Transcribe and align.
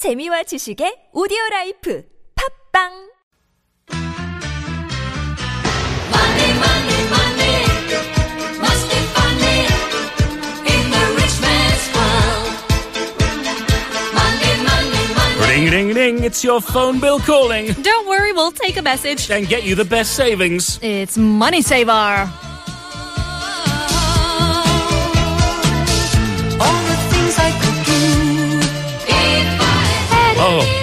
재미와 0.00 0.43
지식의 0.43 1.09
오디오 1.13 1.37
라이프 1.51 2.03
팝빵 2.73 3.11
Money, 6.09 6.49
money, 6.57 7.01
money. 7.13 7.57
Must 8.57 8.85
be 8.89 8.99
funny 9.13 9.59
in 10.65 10.83
the 10.89 11.03
rich 11.21 11.37
man's 11.45 11.85
world. 11.93 12.49
Money, 14.17 14.53
money, 14.65 15.03
money. 15.13 15.47
Ring, 15.49 15.65
ring, 15.69 15.89
ring. 15.93 16.23
It's 16.23 16.43
your 16.43 16.61
phone 16.61 16.99
bill 16.99 17.19
calling 17.19 17.73
Don't 17.83 18.07
worry, 18.07 18.33
we'll 18.33 18.51
take 18.51 18.77
a 18.77 18.81
message. 18.81 19.29
and 19.29 19.47
get 19.47 19.63
you 19.63 19.75
the 19.75 19.85
best 19.85 20.13
savings. 20.15 20.79
It's 20.81 21.15
Money 21.17 21.61
Saver. 21.61 22.25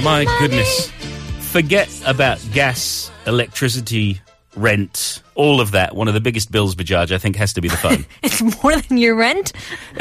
My 0.02 0.24
goodness. 0.38 0.90
Forget 1.52 1.88
about 2.06 2.38
gas, 2.52 3.10
electricity, 3.26 4.20
rent, 4.56 5.22
all 5.34 5.60
of 5.60 5.70
that. 5.72 5.94
One 5.96 6.08
of 6.08 6.14
the 6.14 6.20
biggest 6.20 6.50
bills, 6.52 6.74
Bajaj, 6.74 7.10
I 7.12 7.18
think, 7.18 7.36
has 7.36 7.52
to 7.54 7.60
be 7.60 7.68
the 7.68 7.76
phone. 7.76 8.04
It's 8.22 8.42
more 8.62 8.76
than 8.76 8.98
your 8.98 9.14
rent. 9.16 9.52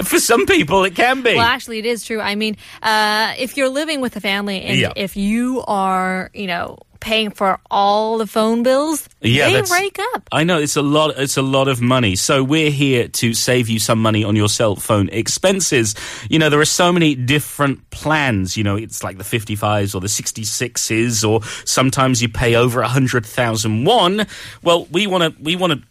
For 0.03 0.19
some 0.19 0.45
people, 0.45 0.83
it 0.83 0.95
can 0.95 1.21
be. 1.23 1.35
Well, 1.35 1.45
actually, 1.45 1.79
it 1.79 1.85
is 1.85 2.03
true. 2.05 2.19
I 2.19 2.35
mean, 2.35 2.57
uh, 2.83 3.33
if 3.37 3.57
you're 3.57 3.69
living 3.69 4.01
with 4.01 4.15
a 4.15 4.21
family 4.21 4.61
and 4.63 4.77
Yeah. 4.77 4.91
if 4.95 5.15
you 5.17 5.63
are, 5.67 6.29
you 6.33 6.47
know, 6.47 6.77
paying 6.99 7.31
for 7.31 7.59
all 7.69 8.17
the 8.17 8.27
phone 8.27 8.63
bills, 8.63 9.07
Yeah, 9.21 9.49
they 9.49 9.61
rake 9.61 9.97
up. 10.13 10.27
I 10.31 10.43
know 10.43 10.59
it's 10.59 10.75
a 10.75 10.81
lot. 10.81 11.17
It's 11.17 11.37
a 11.37 11.41
lot 11.41 11.67
of 11.67 11.81
money. 11.81 12.15
So 12.15 12.43
we're 12.43 12.71
here 12.71 13.07
to 13.07 13.33
save 13.33 13.69
you 13.69 13.79
some 13.79 14.01
money 14.01 14.23
on 14.23 14.35
your 14.35 14.49
cell 14.49 14.75
phone 14.75 15.09
expenses. 15.09 15.95
You 16.29 16.39
know, 16.39 16.49
there 16.49 16.59
are 16.59 16.65
so 16.65 16.91
many 16.91 17.15
different 17.15 17.89
plans. 17.89 18.57
You 18.57 18.63
know, 18.63 18.75
it's 18.75 19.03
like 19.03 19.17
the 19.17 19.23
55s 19.23 19.95
or 19.95 20.01
the 20.01 20.07
66s, 20.07 21.27
or 21.27 21.43
sometimes 21.65 22.21
you 22.21 22.29
pay 22.29 22.55
over 22.55 22.81
a 22.81 22.87
hundred 22.87 23.25
thousand 23.25 23.85
won. 23.85 24.25
Well, 24.63 24.85
we 24.91 25.07
want 25.07 25.23
to. 25.35 25.41
We 25.43 25.55
want 25.55 25.73
to. 25.73 25.87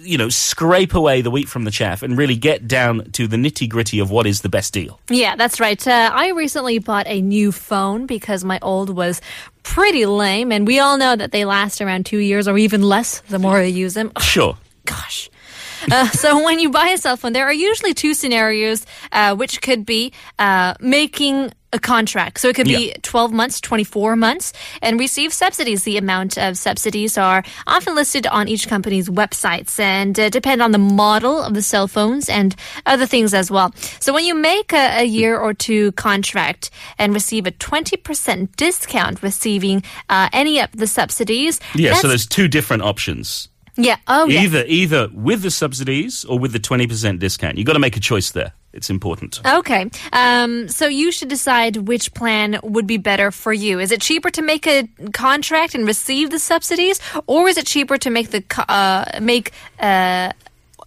You 0.00 0.18
know, 0.18 0.28
scrape 0.28 0.94
away 0.94 1.20
the 1.20 1.30
wheat 1.30 1.48
from 1.48 1.64
the 1.64 1.70
chaff 1.70 2.02
and 2.02 2.16
really 2.16 2.36
get 2.36 2.68
down 2.68 3.10
to 3.12 3.26
the 3.26 3.36
nitty 3.36 3.68
gritty 3.68 3.98
of 3.98 4.10
what 4.10 4.26
is 4.26 4.42
the 4.42 4.48
best 4.48 4.72
deal. 4.72 5.00
Yeah, 5.08 5.36
that's 5.36 5.60
right. 5.60 5.84
Uh, 5.86 6.10
I 6.12 6.30
recently 6.30 6.78
bought 6.78 7.06
a 7.06 7.20
new 7.20 7.52
phone 7.52 8.06
because 8.06 8.44
my 8.44 8.58
old 8.62 8.90
was 8.90 9.20
pretty 9.62 10.06
lame, 10.06 10.52
and 10.52 10.66
we 10.66 10.78
all 10.78 10.96
know 10.96 11.16
that 11.16 11.32
they 11.32 11.44
last 11.44 11.80
around 11.80 12.06
two 12.06 12.18
years 12.18 12.46
or 12.46 12.56
even 12.56 12.82
less 12.82 13.20
the 13.28 13.38
more 13.38 13.60
you 13.60 13.74
use 13.74 13.94
them. 13.94 14.12
Sure. 14.20 14.56
gosh. 14.84 15.28
Uh, 15.90 16.08
so 16.10 16.42
when 16.44 16.58
you 16.58 16.70
buy 16.70 16.88
a 16.88 16.98
cell 16.98 17.16
phone, 17.16 17.32
there 17.32 17.46
are 17.46 17.52
usually 17.52 17.94
two 17.94 18.14
scenarios, 18.14 18.84
uh, 19.12 19.34
which 19.34 19.60
could 19.62 19.84
be 19.86 20.12
uh, 20.38 20.74
making 20.80 21.52
a 21.74 21.78
contract. 21.80 22.38
So 22.38 22.48
it 22.48 22.54
could 22.54 22.68
be 22.68 22.88
Yeah. 22.88 22.96
12 23.02 23.32
months, 23.32 23.60
24 23.60 24.14
months, 24.14 24.52
and 24.80 24.98
receive 24.98 25.32
subsidies. 25.32 25.82
The 25.82 25.98
amount 25.98 26.38
of 26.38 26.56
subsidies 26.56 27.18
are 27.18 27.42
often 27.66 27.96
listed 27.96 28.28
on 28.28 28.46
each 28.46 28.68
company's 28.68 29.08
websites 29.08 29.78
and 29.80 30.18
uh, 30.18 30.28
depend 30.30 30.62
on 30.62 30.70
the 30.70 30.78
model 30.78 31.42
of 31.42 31.52
the 31.54 31.62
cell 31.62 31.88
phones 31.88 32.28
and 32.28 32.54
other 32.86 33.06
things 33.06 33.34
as 33.34 33.50
well. 33.50 33.74
So 33.98 34.12
when 34.14 34.24
you 34.24 34.36
make 34.36 34.72
a, 34.72 35.00
a 35.00 35.04
year 35.04 35.36
or 35.36 35.52
two 35.52 35.90
contract 35.92 36.70
and 36.96 37.12
receive 37.12 37.44
a 37.46 37.50
20% 37.50 38.54
discount 38.56 39.22
receiving 39.22 39.82
uh, 40.08 40.28
any 40.32 40.60
of 40.60 40.70
the 40.72 40.86
subsidies, 40.86 41.58
Yeah. 41.74 41.94
So 41.94 42.06
there's 42.06 42.26
two 42.26 42.46
different 42.46 42.84
options. 42.84 43.48
Yeah, 43.76 43.96
oh. 44.06 44.28
Either 44.28 44.64
either 44.66 45.08
with 45.12 45.42
the 45.42 45.50
subsidies 45.50 46.24
or 46.24 46.38
with 46.38 46.52
the 46.52 46.60
20% 46.60 47.18
discount. 47.18 47.58
You've 47.58 47.66
got 47.66 47.72
to 47.72 47.78
make 47.78 47.96
a 47.96 48.00
choice 48.00 48.30
there. 48.30 48.52
It's 48.72 48.90
important. 48.90 49.40
Okay. 49.46 49.88
Um, 50.12 50.68
so 50.68 50.86
you 50.86 51.12
should 51.12 51.28
decide 51.28 51.76
which 51.88 52.12
plan 52.14 52.58
would 52.62 52.86
be 52.86 52.96
better 52.96 53.30
for 53.30 53.52
you. 53.52 53.78
Is 53.78 53.92
it 53.92 54.00
cheaper 54.00 54.30
to 54.30 54.42
make 54.42 54.66
a 54.66 54.88
contract 55.12 55.74
and 55.74 55.86
receive 55.86 56.30
the 56.30 56.40
subsidies, 56.40 57.00
or 57.26 57.48
is 57.48 57.56
it 57.56 57.66
cheaper 57.66 57.98
to 57.98 58.10
make 58.10 58.30
the 58.30 58.42
uh, 58.68 59.20
make 59.20 59.52
uh, 59.78 60.32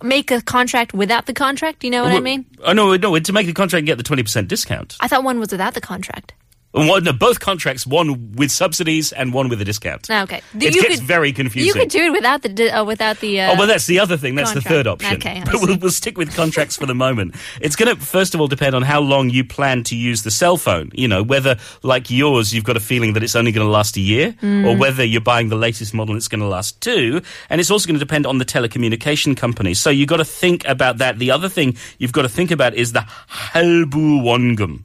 make 0.03 0.31
a 0.31 0.41
contract 0.41 0.93
without 0.93 1.27
the 1.27 1.33
contract? 1.33 1.79
Do 1.79 1.87
you 1.87 1.91
know 1.91 2.03
what 2.03 2.11
I 2.11 2.19
mean? 2.19 2.45
Oh 2.63 2.73
no, 2.73 2.95
no. 2.97 3.17
To 3.17 3.33
make 3.33 3.47
the 3.47 3.53
contract, 3.53 3.79
and 3.79 3.87
get 3.87 3.97
the 3.97 4.03
twenty 4.03 4.23
percent 4.23 4.49
discount. 4.49 4.97
I 4.99 5.07
thought 5.07 5.23
one 5.23 5.39
was 5.39 5.51
without 5.51 5.73
the 5.73 5.81
contract. 5.81 6.33
One, 6.73 7.03
no, 7.05 7.13
both 7.13 7.39
contracts, 7.39 7.87
one 7.87 8.33
with 8.33 8.51
subsidies 8.51 9.11
and 9.11 9.33
one 9.33 9.49
with 9.49 9.59
a 9.61 9.65
discount. 9.65 10.09
Okay. 10.11 10.41
It 10.53 10.73
gets 10.73 10.99
very 10.99 11.31
confusing. 11.33 11.65
You 11.67 11.73
could 11.73 11.89
do 11.89 12.03
it 12.03 12.11
without 12.11 12.43
the 12.43 12.49
di- 12.49 12.69
uh, 12.69 12.83
without 12.83 13.19
the. 13.19 13.41
Uh, 13.41 13.53
Oh, 13.53 13.55
well, 13.57 13.67
that's 13.67 13.87
the 13.87 13.99
other 13.99 14.15
thing. 14.17 14.35
That's 14.35 14.51
the 14.51 14.61
third 14.61 14.85
option. 14.85 15.15
Okay, 15.15 15.41
but 15.45 15.55
we'll, 15.55 15.77
we'll 15.79 15.89
stick 15.91 16.17
with 16.17 16.35
contracts 16.35 16.75
for 16.75 16.85
the 16.85 16.93
moment. 16.93 17.35
It's 17.61 17.75
going 17.75 17.95
to, 17.95 17.99
first 18.05 18.35
of 18.35 18.41
all, 18.41 18.47
depend 18.47 18.75
on 18.75 18.83
how 18.83 18.99
long 18.99 19.29
you 19.31 19.43
plan 19.43 19.83
to 19.85 19.95
use 19.95 20.21
the 20.23 20.29
cell 20.29 20.57
phone. 20.57 20.91
You 20.93 21.07
know, 21.07 21.23
whether, 21.23 21.55
like 21.83 22.11
yours, 22.11 22.53
you've 22.53 22.65
got 22.65 22.77
a 22.77 22.81
feeling 22.81 23.13
that 23.13 23.23
it's 23.23 23.35
only 23.35 23.51
going 23.51 23.65
to 23.65 23.71
last 23.71 23.97
a 23.97 24.01
year, 24.01 24.33
Mm. 24.43 24.67
or 24.67 24.77
whether 24.77 25.03
you're 25.03 25.21
buying 25.21 25.49
the 25.49 25.55
latest 25.55 25.93
model 25.93 26.11
and 26.13 26.17
it's 26.19 26.27
going 26.27 26.41
to 26.41 26.47
last 26.47 26.79
two. 26.81 27.21
And 27.49 27.59
it's 27.61 27.71
also 27.71 27.87
going 27.87 27.97
to 27.97 28.05
depend 28.05 28.27
on 28.27 28.37
the 28.37 28.45
telecommunication 28.45 29.35
company. 29.35 29.73
So 29.73 29.89
you've 29.89 30.09
got 30.09 30.17
to 30.17 30.25
think 30.25 30.67
about 30.67 30.97
that. 30.99 31.17
The 31.17 31.31
other 31.31 31.49
thing 31.49 31.75
you've 31.97 32.11
got 32.11 32.23
to 32.23 32.29
think 32.29 32.51
about 32.51 32.75
is 32.75 32.91
the 32.91 33.05
halbu 33.29 34.21
wongum. 34.21 34.83